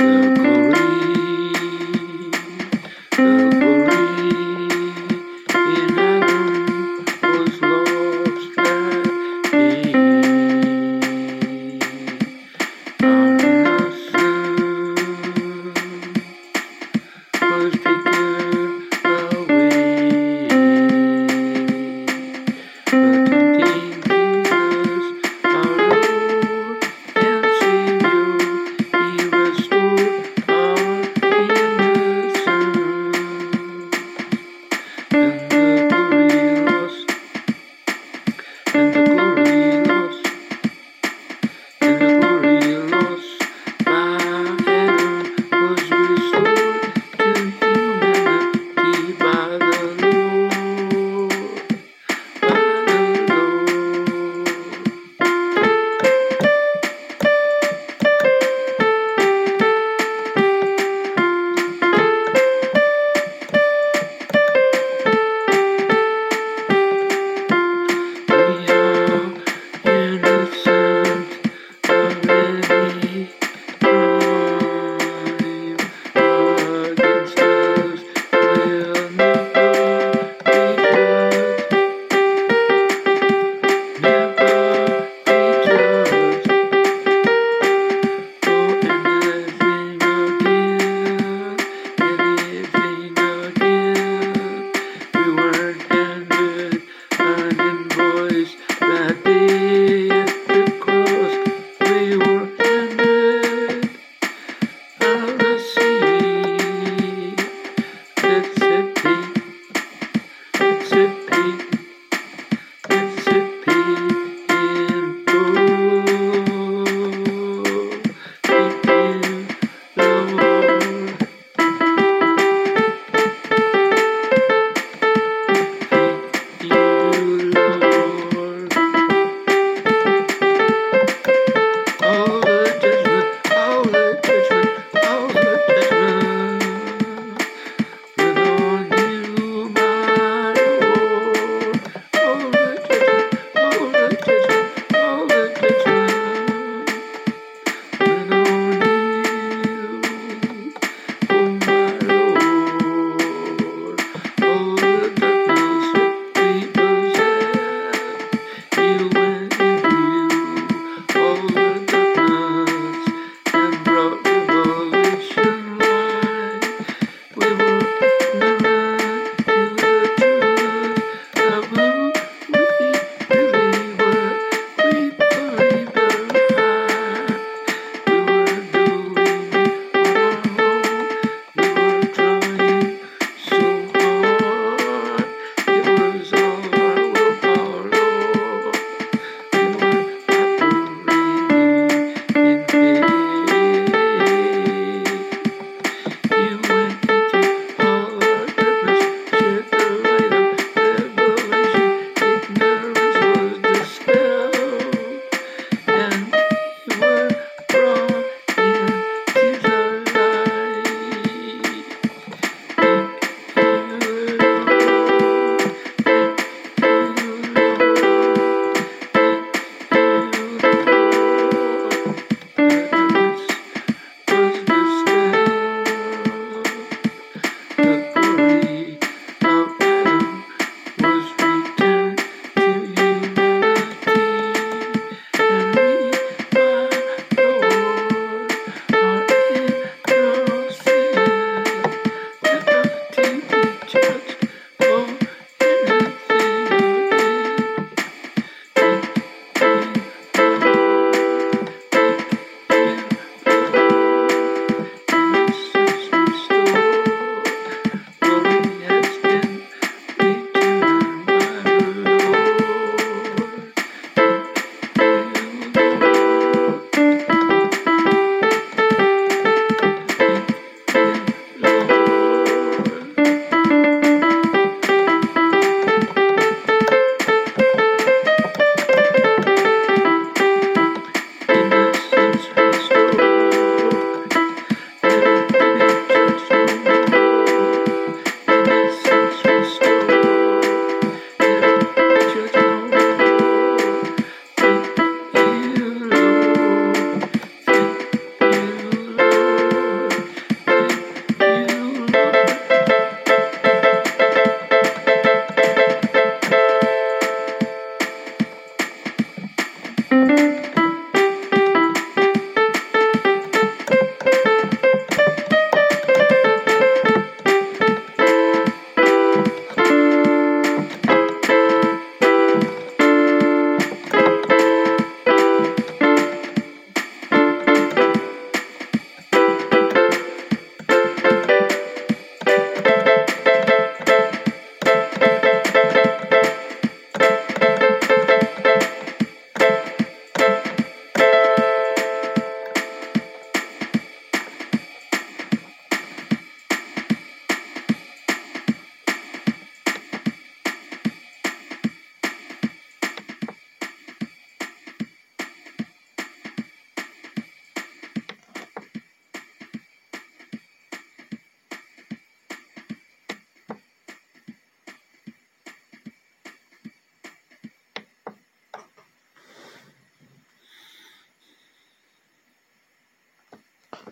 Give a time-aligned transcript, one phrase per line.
[0.00, 0.57] 嗯